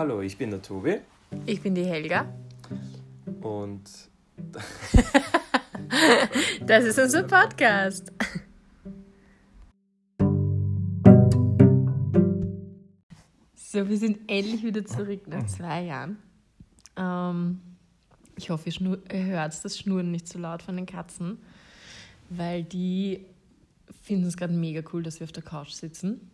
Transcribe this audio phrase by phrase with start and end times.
[0.00, 0.96] Hallo, ich bin der Tobi
[1.44, 2.32] Ich bin die Helga.
[3.42, 3.82] und
[6.66, 8.10] Das ist unser Podcast.
[13.54, 16.16] So, wir sind endlich wieder zurück nach zwei Jahren.
[16.96, 17.60] Ähm,
[18.36, 21.36] ich hoffe, ihr, hört das Schnurren nicht so laut von den Katzen,
[22.30, 23.26] weil die
[24.00, 26.30] finden es gerade mega cool, dass wir auf der Couch sitzen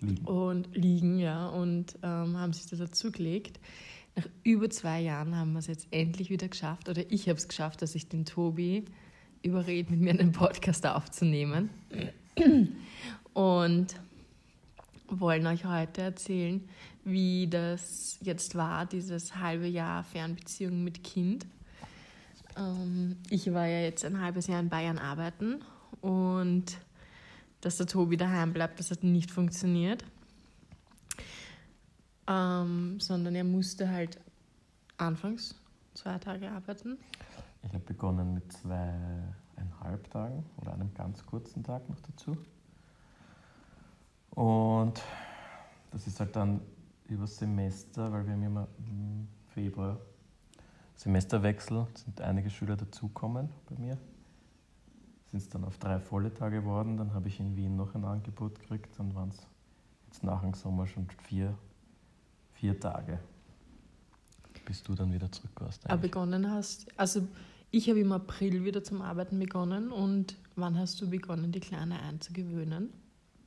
[0.00, 0.26] lieben.
[0.26, 3.60] und liegen, ja, und ähm, haben sich das dazugelegt.
[4.16, 7.48] Nach über zwei Jahren haben wir es jetzt endlich wieder geschafft, oder ich habe es
[7.48, 8.84] geschafft, dass ich den Tobi
[9.42, 11.70] überrede, mit mir einen Podcast aufzunehmen.
[13.32, 13.94] Und
[15.08, 16.68] wollen euch heute erzählen,
[17.04, 21.46] wie das jetzt war, dieses halbe Jahr Fernbeziehung mit Kind.
[22.56, 25.62] Ähm, ich war ja jetzt ein halbes Jahr in Bayern arbeiten
[26.00, 26.78] und
[27.60, 30.04] dass der Tobi daheim bleibt, das hat nicht funktioniert.
[32.26, 34.18] Ähm, sondern er musste halt
[34.96, 35.54] anfangs
[35.94, 36.98] zwei Tage arbeiten.
[37.62, 42.36] Ich habe begonnen mit zweieinhalb Tagen oder einem ganz kurzen Tag noch dazu.
[44.30, 45.02] Und
[45.90, 46.60] das ist halt dann
[47.08, 49.98] übers Semester, weil wir haben immer im Februar
[50.94, 53.98] Semesterwechsel, sind einige Schüler dazukommen bei mir.
[55.30, 58.04] Sind es dann auf drei volle Tage geworden, dann habe ich in Wien noch ein
[58.04, 59.46] Angebot gekriegt, dann waren es
[60.06, 61.56] jetzt nach dem Sommer schon vier,
[62.54, 63.20] vier Tage,
[64.66, 65.84] bis du dann wieder zurück warst.
[65.84, 66.10] Aber eigentlich.
[66.10, 67.26] begonnen hast, also
[67.70, 72.00] ich habe im April wieder zum Arbeiten begonnen und wann hast du begonnen, die Kleine
[72.00, 72.92] einzugewöhnen?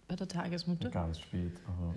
[0.08, 0.90] Bei der Tagesmutter?
[0.90, 1.52] Ganz spät.
[1.68, 1.94] Aber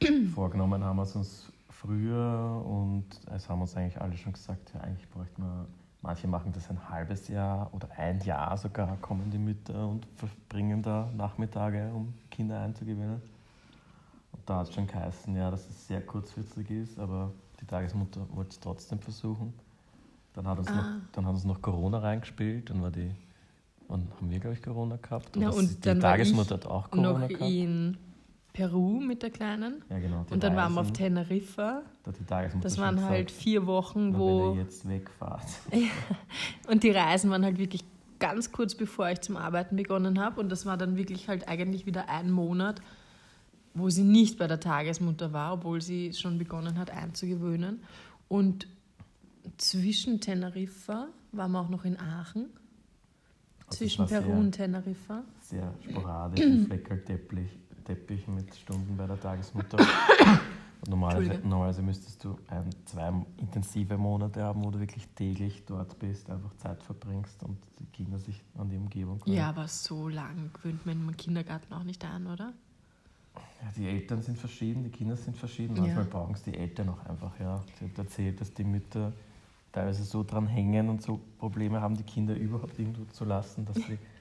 [0.34, 4.80] vorgenommen haben wir es uns früher und es haben uns eigentlich alle schon gesagt, ja,
[4.80, 5.66] eigentlich bräuchte man,
[6.02, 10.82] manche machen das ein halbes Jahr oder ein Jahr sogar, kommen die Mütter und verbringen
[10.82, 13.20] da Nachmittage, um Kinder einzugewöhnen.
[14.32, 18.20] Und da hat es schon geheißen, ja, dass es sehr kurzfristig ist, aber die Tagesmutter
[18.34, 19.52] wollte es trotzdem versuchen.
[20.34, 20.96] Dann hat uns, noch, Ah.
[21.12, 23.10] dann hat uns noch Corona reingespielt, dann war die,
[23.88, 25.34] wann haben wir, glaube ich, Corona gehabt?
[25.36, 27.50] Ja, Oder und die Tagesmutter hat auch Corona Noch gehabt.
[27.50, 27.96] in
[28.58, 29.84] Peru mit der Kleinen.
[29.88, 30.26] Ja, genau.
[30.30, 31.82] Und dann waren wir auf Reisen, Teneriffa.
[32.02, 34.50] da Das waren gesagt, halt vier Wochen, na, wo.
[34.50, 35.46] Wenn ihr jetzt wegfahrt.
[36.68, 37.84] Und die Reisen waren halt wirklich
[38.18, 40.40] ganz kurz bevor ich zum Arbeiten begonnen habe.
[40.40, 42.82] Und das war dann wirklich halt eigentlich wieder ein Monat,
[43.74, 47.84] wo sie nicht bei der Tagesmutter war, obwohl sie schon begonnen hat einzugewöhnen.
[48.26, 48.66] Und
[49.56, 52.46] zwischen Teneriffa waren wir auch noch in Aachen.
[53.68, 55.22] Also zwischen Peru und Teneriffa.
[55.42, 59.78] Sehr sporadisch, ein Fleckerlteppich Teppich mit Stunden bei der Tagesmutter.
[60.88, 66.28] Normalerweise, normalerweise müsstest du ein, zwei intensive Monate haben, wo du wirklich täglich dort bist,
[66.30, 69.38] einfach Zeit verbringst und die Kinder sich an die Umgebung gewöhnen.
[69.38, 72.52] Ja, aber so lang gewöhnt man im Kindergarten auch nicht an, oder?
[73.34, 75.74] Ja, die Eltern sind verschieden, die Kinder sind verschieden.
[75.76, 75.82] Ja.
[75.82, 77.40] Manchmal brauchen es die Eltern auch einfach.
[77.40, 77.64] Ja.
[77.78, 79.12] Sie hat erzählt, dass die Mütter
[79.72, 83.76] teilweise so dran hängen und so Probleme haben, die Kinder überhaupt irgendwo zu lassen, dass
[83.76, 83.98] sie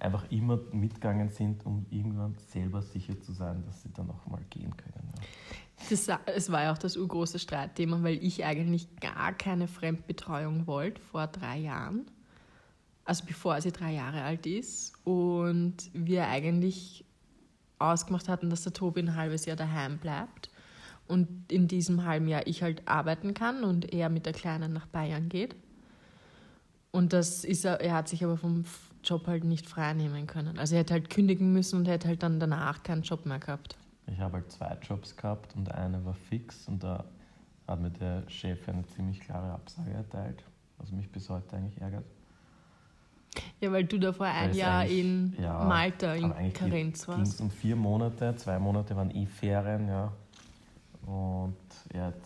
[0.00, 4.42] einfach immer mitgegangen sind, um irgendwann selber sicher zu sein, dass sie dann auch mal
[4.50, 5.08] gehen können.
[5.14, 5.22] Ja.
[5.88, 11.00] Das, es war ja auch das urgroße Streitthema, weil ich eigentlich gar keine Fremdbetreuung wollte
[11.00, 12.06] vor drei Jahren.
[13.04, 14.92] Also bevor sie drei Jahre alt ist.
[15.04, 17.04] Und wir eigentlich
[17.78, 20.50] ausgemacht hatten, dass der Tobi ein halbes Jahr daheim bleibt.
[21.08, 24.86] Und in diesem halben Jahr ich halt arbeiten kann und er mit der Kleinen nach
[24.86, 25.56] Bayern geht.
[26.92, 28.64] Und das ist er, er hat sich aber vom
[29.02, 30.58] Job halt nicht freinehmen können.
[30.58, 33.76] Also er hätte halt kündigen müssen und hätte halt dann danach keinen Job mehr gehabt.
[34.06, 37.04] Ich habe halt zwei Jobs gehabt und einer war fix und da
[37.66, 40.44] hat mir der Chef eine ziemlich klare Absage erteilt,
[40.78, 42.04] was mich bis heute eigentlich ärgert.
[43.60, 47.28] Ja, weil du davor ein Weil es Jahr in ja, Malta in Karenz ging es
[47.28, 47.40] warst.
[47.40, 50.12] um vier Monate, zwei Monate waren eh Ferien, ja.
[51.06, 51.56] Und
[51.90, 52.20] er hat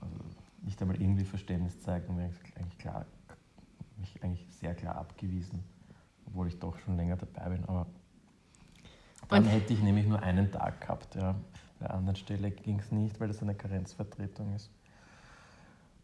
[0.00, 0.14] also
[0.62, 3.06] nicht einmal irgendwie Verständnis gezeigt und mir eigentlich klar,
[3.96, 5.64] mich eigentlich sehr klar abgewiesen,
[6.32, 7.64] obwohl ich doch schon länger dabei bin.
[7.66, 7.86] Aber
[9.28, 11.34] dann Und- hätte ich nämlich nur einen Tag gehabt, ja.
[11.78, 14.70] Bei der anderen Stelle ging es nicht, weil das eine Karenzvertretung ist.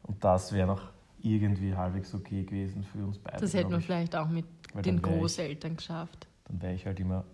[0.02, 0.90] Und das wäre noch
[1.20, 3.38] irgendwie halbwegs okay gewesen für uns beide.
[3.38, 3.86] Das hätten wir ich.
[3.86, 4.44] vielleicht auch mit
[4.74, 6.26] den wär ich- Großeltern geschafft.
[6.44, 7.24] dann wäre ich halt immer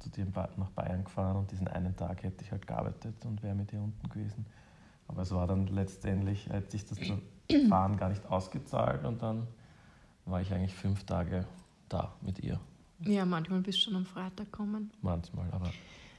[0.00, 0.26] zu dir
[0.56, 3.80] nach Bayern gefahren und diesen einen Tag hätte ich halt gearbeitet und wäre mit dir
[3.80, 4.44] unten gewesen.
[5.08, 6.98] Aber es war dann letztendlich, hat sich das
[7.68, 9.46] Fahren gar nicht ausgezahlt und dann
[10.26, 11.46] war ich eigentlich fünf Tage
[11.94, 12.60] da mit ihr.
[13.00, 14.90] Ja, manchmal bist du schon am Freitag kommen.
[15.02, 15.70] Manchmal, aber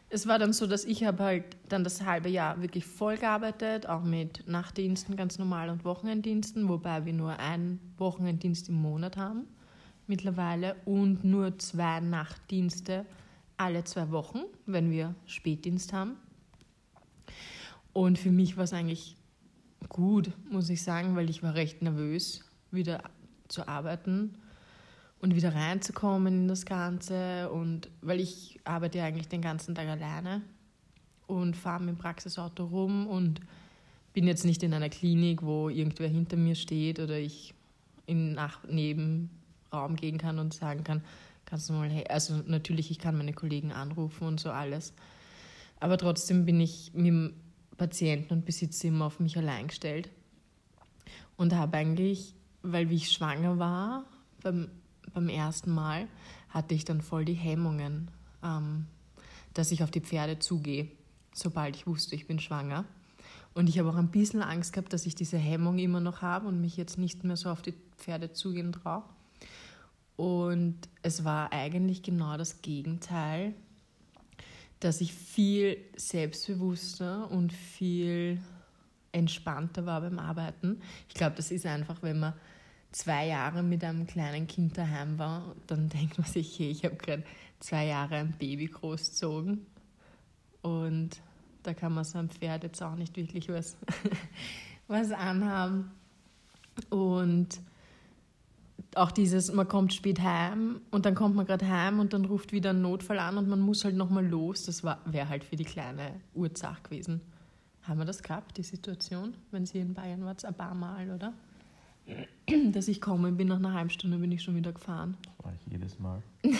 [0.09, 3.87] Es war dann so, dass ich habe halt dann das halbe Jahr wirklich voll gearbeitet,
[3.87, 9.47] auch mit Nachtdiensten ganz normal und Wochenenddiensten, wobei wir nur einen Wochenenddienst im Monat haben
[10.07, 13.05] mittlerweile und nur zwei Nachtdienste
[13.57, 16.17] alle zwei Wochen, wenn wir Spätdienst haben.
[17.93, 19.15] Und für mich war es eigentlich
[19.87, 23.03] gut, muss ich sagen, weil ich war recht nervös, wieder
[23.47, 24.37] zu arbeiten
[25.25, 27.49] und wieder reinzukommen in das Ganze.
[27.49, 30.43] Und weil ich arbeite ja eigentlich den ganzen Tag alleine
[31.25, 33.41] und fahre mit dem Praxisauto rum und
[34.13, 37.55] bin jetzt nicht in einer Klinik, wo irgendwer hinter mir steht oder ich
[38.05, 41.01] in nach Nebenraum gehen kann und sagen kann,
[41.45, 44.93] kannst du mal, hey, also natürlich, ich kann meine Kollegen anrufen und so alles.
[45.79, 47.33] Aber trotzdem bin ich mit dem
[47.77, 50.07] Patienten und Besitzzimmer auf mich allein gestellt.
[51.35, 54.05] Und habe eigentlich, weil wie ich schwanger war,
[54.43, 54.69] beim,
[55.15, 56.07] beim ersten Mal,
[56.49, 58.11] hatte ich dann voll die Hemmungen,
[58.43, 58.85] ähm,
[59.53, 60.89] dass ich auf die Pferde zugehe,
[61.33, 62.85] sobald ich wusste, ich bin schwanger.
[63.55, 66.47] Und ich habe auch ein bisschen Angst gehabt, dass ich diese Hemmung immer noch habe
[66.47, 69.03] und mich jetzt nicht mehr so auf die Pferde zugehen traue.
[70.17, 73.53] Und es war eigentlich genau das Gegenteil,
[74.79, 78.39] dass ich viel selbstbewusster und viel
[79.11, 80.81] entspannter war beim Arbeiten.
[81.07, 82.33] Ich glaube, das ist einfach, wenn man
[82.95, 86.95] zwei Jahre mit einem kleinen Kind daheim war, dann denkt man sich, hey, ich habe
[86.95, 87.23] gerade
[87.59, 89.65] zwei Jahre ein Baby großgezogen
[90.61, 91.09] und
[91.63, 93.75] da kann man so einem Pferd jetzt auch nicht wirklich was,
[94.87, 95.91] was anhaben.
[96.89, 97.59] Und
[98.95, 102.53] auch dieses, man kommt spät heim und dann kommt man gerade heim und dann ruft
[102.53, 104.63] wieder ein Notfall an und man muss halt nochmal los.
[104.63, 107.19] Das wäre halt für die kleine Ursache gewesen.
[107.83, 111.33] Haben wir das gehabt, die Situation, wenn Sie in Bayern waren, ein paar Mal, oder?
[112.73, 115.17] Dass ich komme, bin nach einer halben Stunde bin ich schon wieder gefahren.
[115.23, 116.21] Das war ich jedes Mal.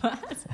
[0.00, 0.46] Was?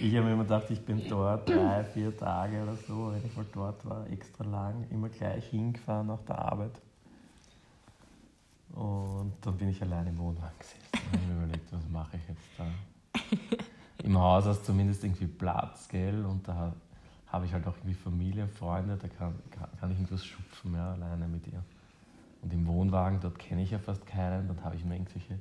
[0.00, 3.34] Ich habe mir immer gedacht, ich bin dort drei, vier Tage oder so, wenn ich
[3.34, 6.72] mal dort war, extra lang, immer gleich hingefahren nach der Arbeit.
[8.74, 12.28] Und dann bin ich allein im Wohnwagen gesessen und habe mir überlegt, was mache ich
[12.28, 12.66] jetzt da?
[14.04, 16.26] Im Haus hast du zumindest irgendwie Platz, gell?
[16.26, 16.74] Und da
[17.28, 19.34] habe ich halt auch irgendwie Familie, Freunde, da kann,
[19.80, 21.62] kann ich irgendwas schupfen, ja, alleine mit ihr.
[22.46, 25.40] Und im Wohnwagen, dort kenne ich ja fast keinen, dort habe ich mir irgendwelche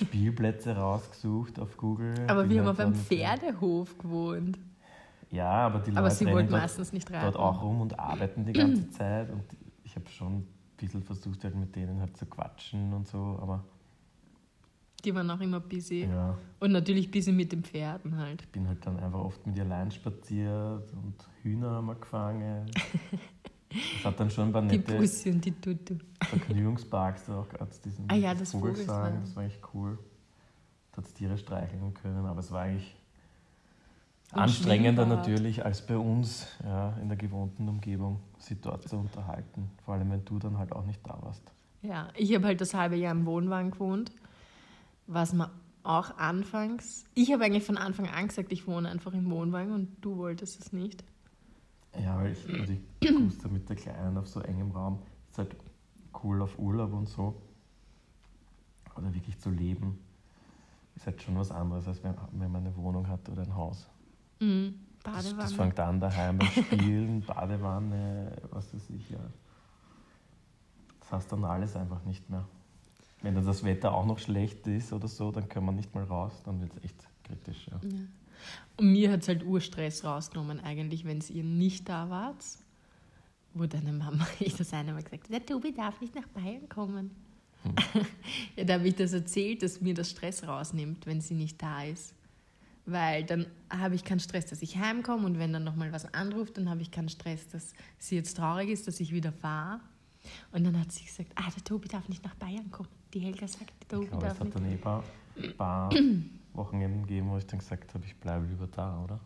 [0.00, 2.14] Spielplätze rausgesucht auf Google.
[2.28, 4.56] Aber wir haben auf einem Pferdehof gewohnt.
[5.32, 8.88] Ja, aber die Leute aber sie rennen dort, dort auch rum und arbeiten die ganze
[8.90, 9.28] Zeit.
[9.28, 9.42] Und
[9.82, 10.46] ich habe schon ein
[10.76, 13.64] bisschen versucht, halt mit denen halt zu quatschen und so, aber.
[15.04, 16.04] Die waren auch immer busy.
[16.04, 16.38] Ja.
[16.60, 18.40] Und natürlich busy mit den Pferden halt.
[18.42, 22.70] Ich bin halt dann einfach oft mit ihr allein spaziert und Hühner haben wir gefangen.
[23.98, 25.96] Es hat dann schon ein paar Die nette Pussy und die Tutu.
[26.22, 28.86] Vergnügungsparks auch als diesen Ah ja, das Vogelsang.
[28.86, 29.20] Vogelsang.
[29.22, 29.98] Das war eigentlich cool.
[30.92, 32.94] Da hat Tiere streicheln können, aber es war eigentlich
[34.32, 39.70] Und anstrengender natürlich als bei uns ja, in der gewohnten Umgebung, sie dort zu unterhalten.
[39.84, 41.42] Vor allem, wenn du dann halt auch nicht da warst.
[41.82, 44.12] Ja, ich habe halt das halbe Jahr im Wohnwagen gewohnt,
[45.06, 45.50] was man
[45.82, 47.04] auch anfangs.
[47.14, 50.60] Ich habe eigentlich von Anfang an gesagt, ich wohne einfach im Wohnwagen und du wolltest
[50.60, 51.04] es nicht.
[52.02, 54.98] Ja, weil ich, also ich wusste mit der Kleinen auf so engem Raum,
[55.30, 55.56] ist halt
[56.22, 57.40] cool auf Urlaub und so.
[58.96, 59.98] Oder wirklich zu leben,
[60.94, 63.88] ist halt schon was anderes, als wenn, wenn man eine Wohnung hat oder ein Haus.
[64.40, 64.74] Mhm.
[65.02, 65.42] Das, Badewanne.
[65.42, 69.18] das fängt an daheim beim Spielen, Badewanne, was weiß ich, ja.
[71.00, 72.46] Das hast dann alles einfach nicht mehr.
[73.20, 76.04] Wenn dann das Wetter auch noch schlecht ist oder so, dann kann man nicht mal
[76.04, 77.66] raus, dann wird es echt kritisch.
[77.68, 77.80] Ja.
[77.82, 77.98] Ja.
[78.76, 82.44] Und mir hat es halt Urstress rausgenommen, eigentlich, wenn ihr nicht da wart.
[83.52, 86.68] Wo deine Mama, ich das eine Mal gesagt hat, der Tobi darf nicht nach Bayern
[86.68, 87.10] kommen.
[88.56, 91.84] ja, da habe ich das erzählt, dass mir das Stress rausnimmt, wenn sie nicht da
[91.84, 92.14] ist.
[92.86, 96.58] Weil dann habe ich keinen Stress, dass ich heimkomme und wenn dann nochmal was anruft,
[96.58, 99.80] dann habe ich keinen Stress, dass sie jetzt traurig ist, dass ich wieder fahre.
[100.52, 102.88] Und dann hat sie gesagt, ah, der Tobi darf nicht nach Bayern kommen.
[103.14, 104.56] Die Helga sagt, der Ich Tobi glaube, es darf hat nicht.
[104.56, 105.04] dann eh paar,
[105.56, 105.90] paar
[106.54, 109.20] Wochenenden gegeben, wo ich dann gesagt habe, ich bleibe lieber da, oder?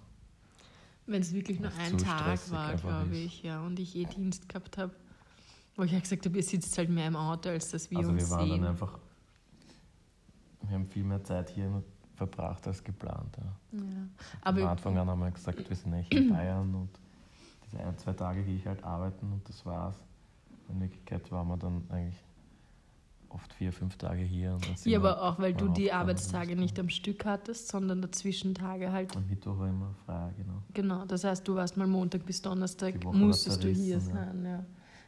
[1.07, 3.25] Wenn es wirklich nur ein Tag war, glaube ist.
[3.25, 4.95] ich, ja, und ich eh Dienst gehabt habe,
[5.77, 8.11] wo ich ja gesagt habe, ihr sitzt halt mehr im Auto, als dass wir also
[8.11, 8.61] uns wir waren sehen.
[8.61, 8.99] dann einfach,
[10.63, 11.83] wir haben viel mehr Zeit hier
[12.15, 13.37] verbracht als geplant.
[13.39, 13.79] Ja.
[13.79, 13.85] ja.
[14.43, 16.91] Am Aber Anfang an haben wir gesagt, wir sind echt in Bayern und
[17.65, 19.97] diese ein, zwei Tage gehe ich halt arbeiten und das war's.
[20.69, 22.23] In Wirklichkeit waren wir dann eigentlich
[23.31, 24.53] oft vier, fünf Tage hier.
[24.55, 28.03] Und dann ja, aber auch, weil du die Arbeitstage und- nicht am Stück hattest, sondern
[28.03, 29.17] dazwischen Tage halt.
[29.17, 30.63] Am Mittwoch war immer frei, genau.
[30.75, 34.65] Genau, das heißt, du warst mal Montag bis Donnerstag, musstest du hier zerrissen, ja.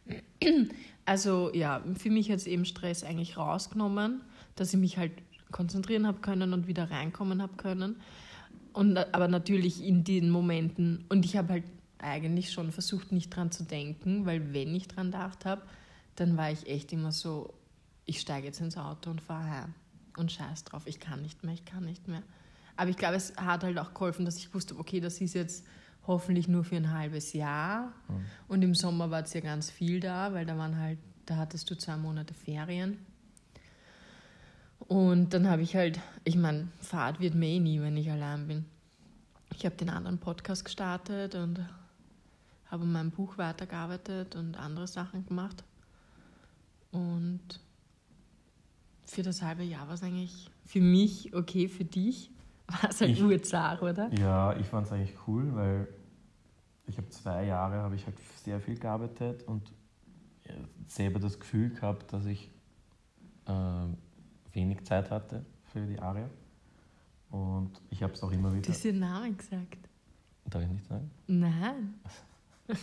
[0.06, 0.18] sein.
[0.42, 0.50] Ja.
[1.06, 4.20] Also ja, für mich hat es eben Stress eigentlich rausgenommen,
[4.54, 5.10] dass ich mich halt
[5.50, 7.96] konzentrieren habe können und wieder reinkommen habe können.
[8.72, 11.64] Und, aber natürlich in den Momenten, und ich habe halt
[11.98, 15.62] eigentlich schon versucht, nicht dran zu denken, weil wenn ich dran gedacht habe,
[16.14, 17.52] dann war ich echt immer so,
[18.10, 19.74] ich steige jetzt ins Auto und fahre heim.
[20.16, 22.24] Und scheiß drauf, ich kann nicht mehr, ich kann nicht mehr.
[22.76, 25.64] Aber ich glaube, es hat halt auch geholfen, dass ich wusste, okay, das ist jetzt
[26.08, 27.92] hoffentlich nur für ein halbes Jahr.
[28.08, 28.24] Mhm.
[28.48, 31.70] Und im Sommer war es ja ganz viel da, weil da waren halt, da hattest
[31.70, 32.98] du zwei Monate Ferien.
[34.80, 38.48] Und dann habe ich halt, ich meine, Fahrt wird mir eh nie, wenn ich allein
[38.48, 38.64] bin.
[39.54, 41.60] Ich habe den anderen Podcast gestartet und
[42.66, 45.62] habe an meinem Buch weitergearbeitet und andere Sachen gemacht.
[46.90, 47.60] Und
[49.10, 52.30] für das halbe Jahr war es eigentlich für mich okay, für dich
[52.68, 54.12] war es halt Ich- urzart, oder?
[54.18, 55.88] Ja, ich fand es eigentlich cool, weil
[56.86, 59.70] ich habe zwei Jahre habe ich halt sehr viel gearbeitet und
[60.44, 60.52] äh,
[60.86, 62.50] selber das Gefühl gehabt, dass ich
[63.46, 63.52] äh,
[64.52, 66.28] wenig Zeit hatte für die Aria.
[67.30, 68.70] Und ich habe es auch immer Du wieder.
[68.70, 69.78] hast den Namen gesagt.
[70.46, 71.10] Darf ich nicht sagen?
[71.26, 71.94] Nein.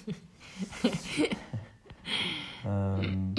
[2.66, 3.36] Ähm,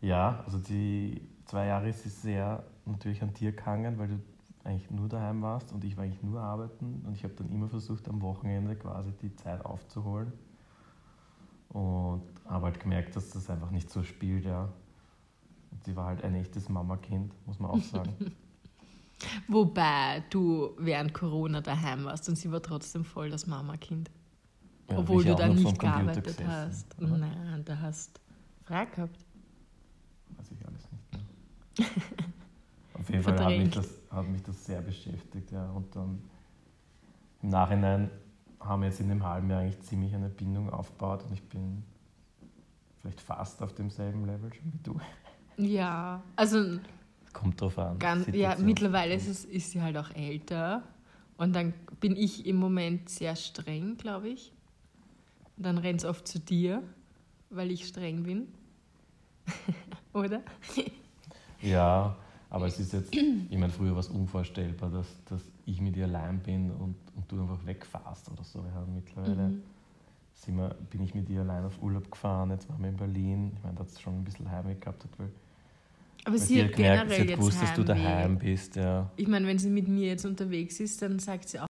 [0.00, 4.20] ja, also die zwei Jahre ist es sehr natürlich an dir gehangen, weil du
[4.64, 7.68] eigentlich nur daheim warst und ich war eigentlich nur arbeiten und ich habe dann immer
[7.68, 10.32] versucht, am Wochenende quasi die Zeit aufzuholen
[11.70, 14.68] und habe halt gemerkt, dass das einfach nicht so spielt, ja.
[15.70, 18.14] Und sie war halt ein echtes Mama-Kind, muss man auch sagen.
[19.48, 24.10] Wobei du während Corona daheim warst und sie war trotzdem voll das Mamakind.
[24.88, 26.98] Ja, Obwohl du da nicht gearbeitet gesessen, hast.
[26.98, 27.18] oder?
[27.18, 28.20] Nein, da hast
[28.64, 29.18] frei gehabt.
[30.36, 31.22] Weiß ich alles nicht mehr.
[32.94, 35.52] Auf jeden Fall hat mich, das, hat mich das sehr beschäftigt.
[35.52, 35.70] Ja.
[35.70, 36.22] Und dann
[37.42, 38.10] im Nachhinein
[38.60, 41.82] haben wir jetzt in dem halben Jahr eigentlich ziemlich eine Bindung aufgebaut und ich bin
[43.00, 45.00] vielleicht fast auf demselben Level schon wie du.
[45.56, 46.78] Ja, also
[47.32, 47.98] Kommt drauf an.
[47.98, 50.82] ganz, ja, mittlerweile ist, es, ist sie halt auch älter.
[51.36, 54.52] Und dann bin ich im Moment sehr streng, glaube ich.
[55.56, 56.82] Und dann rennt es oft zu dir,
[57.50, 58.48] weil ich streng bin.
[60.12, 60.42] Oder?
[61.60, 62.16] Ja,
[62.50, 66.04] aber es ist jetzt, ich meine, früher war es unvorstellbar, dass, dass ich mit ihr
[66.04, 68.60] allein bin und, und du einfach wegfährst oder so.
[68.60, 69.62] Ja, mittlerweile Mhm.
[70.34, 73.52] sind wir, bin ich mit ihr allein auf Urlaub gefahren, jetzt waren wir in Berlin.
[73.56, 75.30] Ich meine, da hat es schon ein bisschen Heimweh gehabt, hat, weil,
[76.24, 78.76] Aber weil sie hat gemerkt, generell sie hat jetzt gewusst, dass du daheim bist.
[78.76, 79.10] Ja.
[79.16, 81.66] Ich meine, wenn sie mit mir jetzt unterwegs ist, dann sagt sie auch,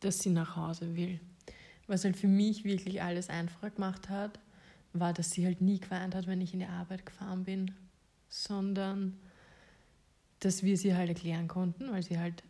[0.00, 1.18] dass sie nach Hause will.
[1.88, 4.38] Was halt für mich wirklich alles einfacher gemacht hat,
[4.92, 7.72] war, dass sie halt nie geweint hat, wenn ich in die Arbeit gefahren bin,
[8.28, 9.14] sondern
[10.40, 12.42] dass wir sie halt erklären konnten, weil sie halt,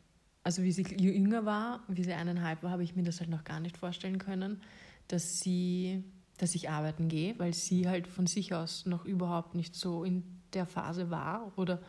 [0.42, 3.44] also wie sie jünger war, wie sie eineinhalb war, habe ich mir das halt noch
[3.44, 4.62] gar nicht vorstellen können,
[5.09, 6.04] dass sie,
[6.38, 10.23] dass ich arbeiten gehe, weil sie halt von sich aus noch überhaupt nicht so in
[10.54, 11.80] der Phase war oder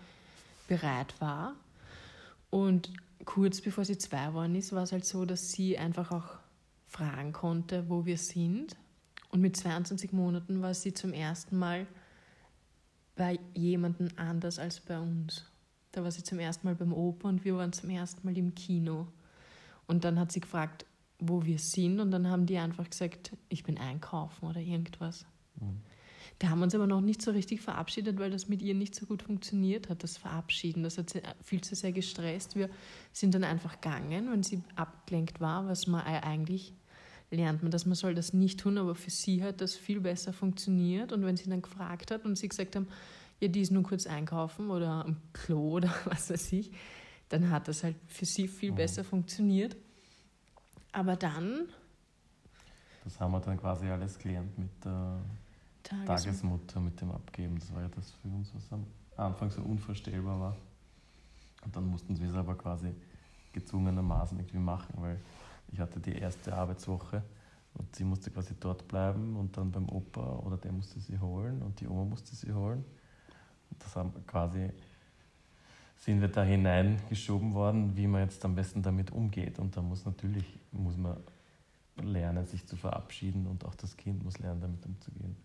[0.68, 1.56] bereit war.
[2.50, 2.92] Und
[3.26, 6.40] kurz bevor sie zwei geworden ist, war es halt so, dass sie einfach auch
[6.88, 8.76] fragen konnte, wo wir sind.
[9.30, 11.88] Und mit 22 Monaten war sie zum ersten Mal
[13.16, 15.46] bei jemandem anders als bei uns.
[15.92, 18.56] Da war sie zum ersten Mal beim Opa und wir waren zum ersten Mal im
[18.56, 19.08] Kino.
[19.88, 20.86] Und dann hat sie gefragt,
[21.20, 25.26] wo wir sind und dann haben die einfach gesagt, ich bin einkaufen oder irgendwas.
[25.60, 25.82] Mhm.
[26.40, 28.96] Da haben wir uns aber noch nicht so richtig verabschiedet, weil das mit ihr nicht
[28.96, 30.82] so gut funktioniert hat, das Verabschieden.
[30.82, 32.56] Das hat sie viel zu sehr gestresst.
[32.56, 32.70] Wir
[33.14, 36.74] sind dann einfach gegangen, wenn sie abgelenkt war, was man ei- eigentlich
[37.30, 40.34] lernt man, dass man soll das nicht tun, aber für sie hat das viel besser
[40.34, 41.12] funktioniert.
[41.12, 42.88] Und wenn sie dann gefragt hat und sie gesagt haben,
[43.42, 46.72] ja, die ist nur kurz einkaufen oder am Klo oder was weiß ich,
[47.30, 48.76] dann hat das halt für sie viel Mhm.
[48.76, 49.76] besser funktioniert.
[50.94, 51.68] Aber dann,
[53.04, 55.20] Das haben wir dann quasi alles gelernt mit der
[55.84, 57.58] Tages Tagesmutter, mit dem Abgeben.
[57.60, 58.86] Das war ja das für uns, was am
[59.18, 60.58] Anfang so unvorstellbar war.
[61.64, 62.94] Und dann mussten wir es aber quasi
[63.54, 65.20] gezwungenermaßen irgendwie machen, weil
[65.72, 67.24] ich hatte die erste Arbeitswoche
[67.76, 71.62] und sie musste quasi dort bleiben und dann beim Opa oder der musste sie holen
[71.62, 72.84] und die Oma musste sie holen.
[73.72, 74.70] Und das haben quasi
[75.98, 79.60] sind wir da hineingeschoben worden, wie man jetzt am besten damit umgeht.
[79.60, 81.18] Und da muss natürlich muss man
[82.02, 85.36] lernen, sich zu verabschieden und auch das Kind muss lernen, damit umzugehen.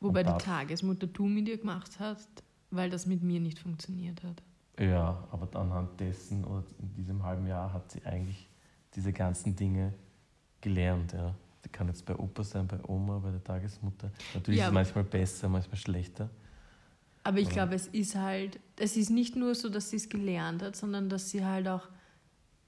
[0.00, 2.28] Wobei die Tagesmutter du mit ihr gemacht hast,
[2.70, 4.42] weil das mit mir nicht funktioniert hat.
[4.78, 8.48] Ja, aber anhand dessen oder in diesem halben Jahr hat sie eigentlich
[8.94, 9.92] diese ganzen Dinge
[10.60, 11.12] gelernt.
[11.12, 11.34] Ja.
[11.64, 14.10] Die kann jetzt bei Opa sein, bei Oma, bei der Tagesmutter.
[14.34, 16.30] Natürlich Ja, ist es manchmal besser, manchmal schlechter.
[17.22, 20.62] Aber ich glaube, es ist halt, es ist nicht nur so, dass sie es gelernt
[20.62, 21.88] hat, sondern dass sie halt auch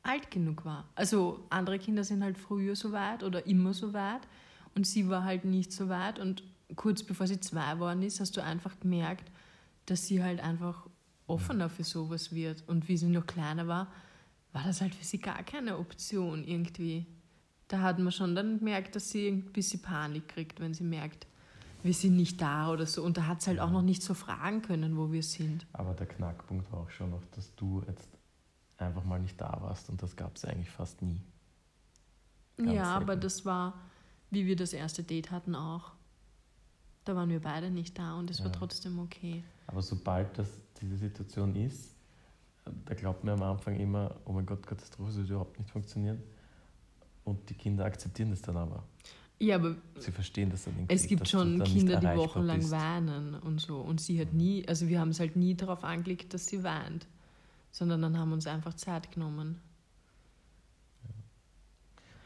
[0.03, 0.89] alt genug war.
[0.95, 4.23] Also andere Kinder sind halt früher so weit oder immer so weit
[4.75, 6.43] und sie war halt nicht so weit und
[6.77, 9.31] kurz bevor sie zwei geworden ist, hast du einfach gemerkt,
[9.87, 10.87] dass sie halt einfach
[11.27, 12.65] offener für sowas wird.
[12.67, 13.93] Und wie sie noch kleiner war,
[14.53, 17.07] war das halt für sie gar keine Option irgendwie.
[17.69, 21.27] Da hat man schon dann gemerkt, dass sie ein bisschen Panik kriegt, wenn sie merkt,
[21.83, 23.03] wir sind nicht da oder so.
[23.03, 25.67] Und da hat sie halt auch noch nicht so fragen können, wo wir sind.
[25.73, 28.09] Aber der Knackpunkt war auch schon noch, dass du jetzt
[28.79, 31.21] einfach mal nicht da warst und das gab es eigentlich fast nie.
[32.57, 33.21] Ganz ja, aber selten.
[33.23, 33.75] das war,
[34.31, 35.93] wie wir das erste Date hatten, auch.
[37.05, 38.53] Da waren wir beide nicht da und es war Ja.
[38.53, 39.43] trotzdem okay.
[39.67, 40.49] Aber sobald das
[40.81, 41.95] diese Situation ist,
[42.85, 46.23] da glaubt man am Anfang immer, oh mein Gott, Katastrophe, das wird überhaupt nicht funktionieren.
[47.25, 48.83] Und die Kinder akzeptieren das dann aber.
[49.39, 50.95] Ja, aber Sie verstehen das dann irgendwie.
[50.95, 52.71] es gibt schon Kinder, die wochenlang bist.
[52.71, 53.79] weinen und so.
[53.81, 57.07] Und sie hat nie, also wir haben es halt nie darauf angelegt, dass sie weint,
[57.73, 59.61] sondern dann haben wir uns einfach Zeit genommen.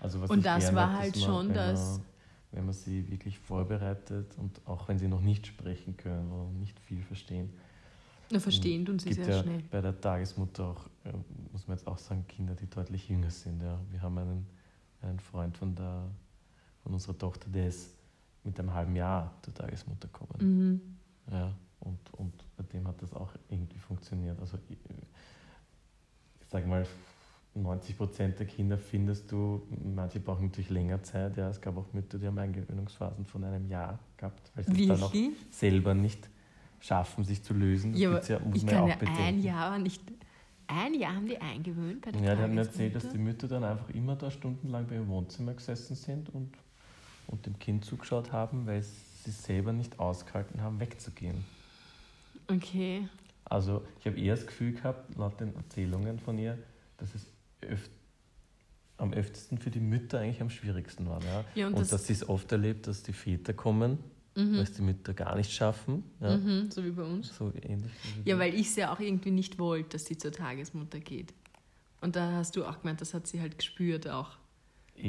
[0.01, 2.07] Also was Und ich das war hab, halt schon wenn das- Man,
[2.53, 6.79] wenn man sie wirklich vorbereitet und auch wenn sie noch nicht sprechen können oder nicht
[6.81, 7.51] viel verstehen.
[8.31, 9.63] Na, verstehen tun sie sehr ja schnell.
[9.71, 11.13] bei der Tagesmutter auch, äh,
[11.53, 13.63] muss man jetzt auch sagen, Kinder, die deutlich jünger sind.
[13.63, 13.79] Ja.
[13.91, 14.47] Wir haben einen,
[15.03, 16.09] einen Freund von, der,
[16.87, 17.93] von unserer Tochter, der ist
[18.45, 20.38] mit einem halben Jahr zur Tagesmutter gekommen.
[20.38, 20.81] Mhm.
[21.33, 24.38] Ja, und, und bei dem hat das auch irgendwie funktioniert.
[24.38, 24.78] Also ich,
[26.40, 26.87] ich sage mal,
[27.55, 29.66] 90 Prozent der Kinder findest du,
[29.97, 31.37] manche brauchen natürlich länger Zeit.
[31.37, 34.88] Ja, es gab auch Mütter, die haben Eingewöhnungsphasen von einem Jahr gehabt, weil sie es
[34.88, 35.14] dann auch
[35.50, 36.31] selber nicht
[36.78, 37.95] schaffen, sich zu lösen.
[37.95, 39.23] Das Ja, ja, muss ich man ja kann auch ja bedenken.
[39.23, 40.02] ein Jahr nicht.
[40.69, 43.19] Ein Jahr haben die eingewöhnt bei der Ja, die haben mir erzählt, dass die?
[43.19, 46.52] Mütter dann einfach immer da stundenlang beim Wohnzimmer gesessen sind und,
[47.26, 51.45] und dem Kind zugeschaut haben, weil sie selber nicht ausgehalten haben, wegzugehen.
[52.49, 53.09] Okay.
[53.45, 56.59] Also ich habe eher das Gefühl gehabt, laut den Erzählungen von ihr,
[56.99, 57.26] dass es
[57.62, 57.88] öf
[58.99, 61.23] am öftesten für die Mütter eigentlich am schwierigsten war.
[61.23, 61.45] Ja?
[61.54, 63.99] Ja, und, Und, das, dass sie es oft erlebt, dass die Väter kommen,
[64.35, 64.54] weil mhm.
[64.54, 66.02] es die Mütter gar nicht schaffen.
[66.21, 66.37] Ja?
[66.37, 67.37] Mhm, so wie bei uns.
[67.37, 67.92] So ähnlich.
[68.25, 71.35] Ja, weil ich es ja auch irgendwie nicht wollte, dass sie zur Tagesmutter geht.
[72.00, 74.38] Und da hast du auch gemeint, das hat sie halt gespürt auch,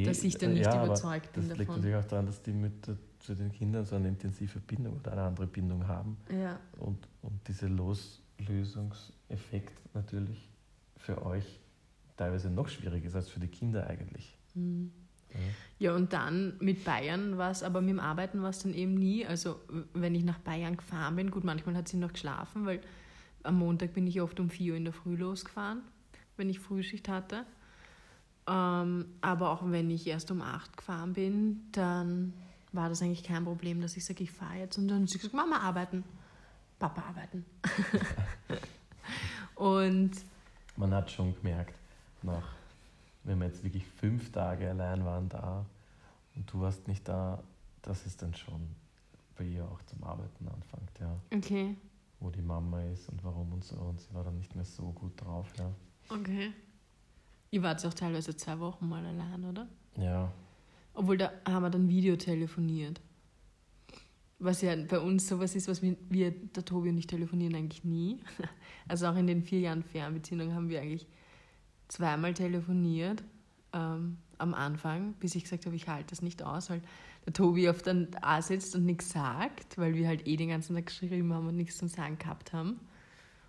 [0.06, 1.82] dass ich dann nicht ja, überzeugt bin Das liegt davon.
[1.82, 5.22] natürlich auch daran, dass die Mütter zu den Kindern so eine intensive Bindung oder eine
[5.24, 6.18] andere Bindung haben.
[6.32, 6.60] Ja.
[6.78, 10.50] Und, und dieser Loslösungseffekt natürlich
[10.98, 11.60] für euch
[12.16, 14.38] teilweise noch schwieriger ist als für die Kinder eigentlich.
[14.56, 14.92] Mhm.
[15.34, 15.40] Ja.
[15.80, 18.96] Ja, und dann mit Bayern war es, aber mit dem Arbeiten war es dann eben
[18.96, 19.26] nie.
[19.26, 19.60] Also,
[19.94, 22.82] wenn ich nach Bayern gefahren bin, gut, manchmal hat sie noch geschlafen, weil
[23.44, 25.82] am Montag bin ich oft um 4 Uhr in der Früh losgefahren,
[26.38, 27.46] wenn ich Frühschicht hatte.
[28.48, 32.34] Ähm, aber auch wenn ich erst um 8 gefahren bin, dann
[32.72, 34.78] war das eigentlich kein Problem, dass ich sage, ich fahre jetzt.
[34.78, 36.04] Und dann hat sie gesagt, Mama arbeiten,
[36.80, 37.46] Papa arbeiten.
[39.56, 40.12] und
[40.78, 41.76] Man hat schon gemerkt,
[42.24, 42.56] nach,
[43.24, 45.66] wenn wir jetzt wirklich fünf Tage allein waren da
[46.36, 47.44] und du warst nicht da,
[47.82, 48.70] dass es dann schon
[49.38, 51.16] bei ihr auch zum Arbeiten anfängt, ja.
[51.36, 51.76] okay,
[52.20, 53.76] Wo die Mama ist und warum und so.
[53.76, 55.70] Und sie war dann nicht mehr so gut drauf, ja.
[56.10, 56.54] okay.
[57.52, 59.68] Ihr wart auch teilweise zwei Wochen mal allein, oder?
[59.98, 60.32] Ja,
[60.94, 63.02] Obwohl, da haben wir dann Videotelefoniert.
[64.40, 67.84] Was ja bei uns sowas ist, was wir, wir, der Tobi und ich telefonieren eigentlich
[67.84, 68.20] nie.
[68.90, 71.08] Also auch in den vier Jahren Fernbeziehung haben wir eigentlich
[71.90, 73.22] zweimal telefoniert
[73.74, 76.82] ähm, am Anfang, bis ich gesagt habe, ich halte das nicht aus, weil
[77.26, 80.76] der Tobi oft dann da sitzt und nichts sagt, weil wir halt eh den ganzen
[80.76, 82.80] Tag geschrieben haben und nichts zum Sagen gehabt haben.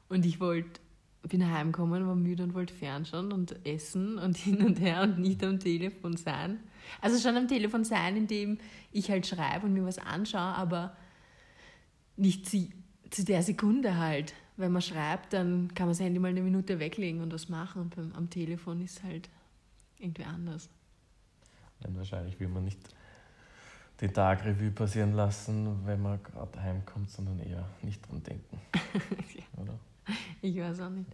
[0.08, 0.80] Und ich wollte,
[1.28, 5.42] bin heimgekommen, war müde und wollte fernschauen und essen und hin und her und nicht
[5.44, 6.60] am Telefon sein.
[7.00, 8.58] Also schon am Telefon sein, indem
[8.92, 10.96] ich halt schreibe und mir was anschaue, aber
[12.16, 12.68] nicht zu,
[13.10, 14.34] zu der Sekunde halt.
[14.56, 17.82] Wenn man schreibt, dann kann man das Handy mal eine Minute weglegen und was machen.
[17.82, 19.28] Und beim, am Telefon ist halt
[19.98, 20.68] irgendwie anders.
[21.84, 22.80] denn wahrscheinlich will man nicht
[24.00, 28.60] den Tag Revue passieren lassen, wenn man gerade heimkommt, sondern eher nicht dran denken.
[29.56, 29.78] Oder?
[30.42, 31.10] Ich weiß auch nicht.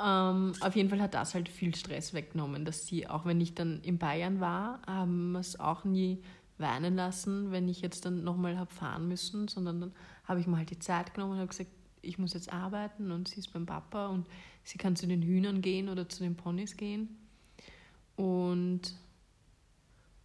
[0.00, 3.54] Ähm, auf jeden Fall hat das halt viel Stress weggenommen, dass sie, auch wenn ich
[3.54, 6.22] dann in Bayern war, haben wir es auch nie
[6.58, 9.92] weinen lassen, wenn ich jetzt dann nochmal habe fahren müssen, sondern dann
[10.24, 13.28] habe ich mir halt die Zeit genommen und habe gesagt, ich muss jetzt arbeiten und
[13.28, 14.26] sie ist beim Papa und
[14.64, 17.16] sie kann zu den Hühnern gehen oder zu den Ponys gehen.
[18.16, 18.94] Und,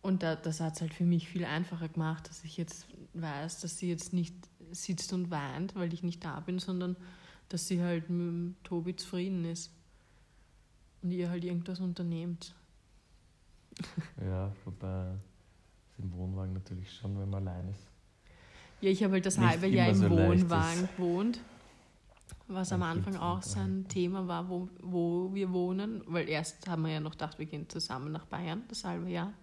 [0.02, 3.62] und da, das hat es halt für mich viel einfacher gemacht, dass ich jetzt weiß,
[3.62, 4.36] dass sie jetzt nicht
[4.72, 6.96] sitzt und weint, weil ich nicht da bin, sondern
[7.50, 9.72] dass sie halt mit dem Tobi zufrieden ist
[11.02, 12.54] und ihr halt irgendwas unternehmt.
[14.20, 15.14] Ja, wobei
[15.92, 17.88] es im Wohnwagen natürlich schon, wenn man allein ist.
[18.82, 21.40] Ja, ich habe halt das halbe Jahr im so Wohnwagen gewohnt,
[22.48, 23.88] was am Anfang auch so ein unterhalten.
[23.90, 27.70] Thema war, wo, wo wir wohnen, weil erst haben wir ja noch gedacht, wir gehen
[27.70, 29.34] zusammen nach Bayern, das halbe Jahr.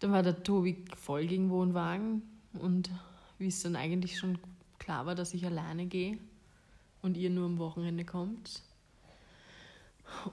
[0.00, 2.22] Dann war der Tobi voll gegen Wohnwagen
[2.54, 2.90] und
[3.38, 4.38] wie es dann eigentlich schon
[4.78, 6.18] klar war, dass ich alleine gehe
[7.06, 8.62] und ihr nur am Wochenende kommt.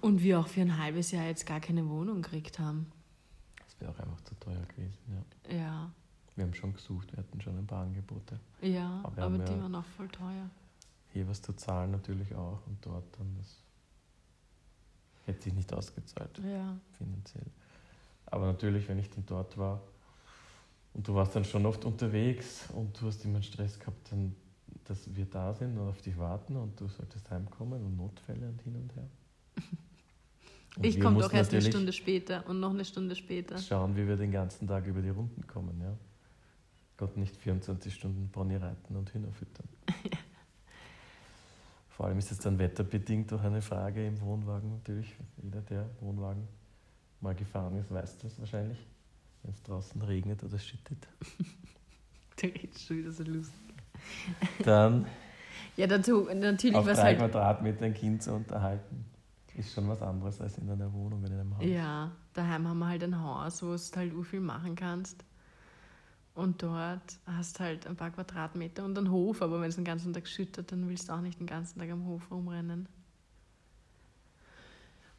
[0.02, 2.92] Und wir auch für ein halbes Jahr jetzt gar keine Wohnung gekriegt haben.
[3.58, 4.98] Das wäre auch einfach zu teuer gewesen.
[5.50, 5.56] Ja.
[5.56, 5.92] Ja,
[6.36, 8.40] Wir haben schon gesucht, wir hatten schon ein paar Angebote.
[8.62, 10.50] ja, Aber aber, die ja- waren auch voll teuer.
[11.12, 13.60] Hier was zu zahlen natürlich auch und dort dann das
[15.26, 16.76] hätte sich nicht ausgezahlt Ja.
[16.98, 17.46] finanziell.
[18.26, 19.80] Aber natürlich, wenn ich dann dort war
[20.96, 24.36] und du warst dann schon oft unterwegs und du hast immer Stress gehabt, dann,
[24.86, 28.62] dass wir da sind und auf dich warten und du solltest heimkommen und Notfälle und
[28.62, 29.10] hin und her.
[30.76, 33.60] Und ich komme doch erst eine Stunde später und noch eine Stunde später.
[33.60, 35.96] Schauen, wie wir den ganzen Tag über die Runden kommen, ja.
[36.98, 39.68] Gott nicht 24 Stunden Pony reiten und Hühner füttern.
[41.90, 45.14] Vor allem ist es dann wetterbedingt auch eine Frage im Wohnwagen natürlich.
[45.44, 46.48] Jeder, der Wohnwagen
[47.22, 48.80] mal gefahren ist, weiß das wahrscheinlich,
[49.44, 51.08] wenn es draußen regnet oder schüttet.
[52.42, 53.73] Der redest schon wieder so lustig.
[54.64, 55.06] Dann
[55.76, 59.06] ja, dazu, natürlich auf was drei halt, Quadratmeter ein Kind zu unterhalten,
[59.56, 61.66] ist schon was anderes als in einer Wohnung in einem Haus.
[61.66, 65.24] Ja, daheim haben wir halt ein Haus, wo du halt viel machen kannst.
[66.36, 69.84] Und dort hast du halt ein paar Quadratmeter und einen Hof, aber wenn es den
[69.84, 72.88] ganzen Tag schüttet, dann willst du auch nicht den ganzen Tag am Hof rumrennen.